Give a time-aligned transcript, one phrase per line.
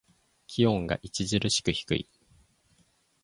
[0.47, 2.09] 気温が著しく低い。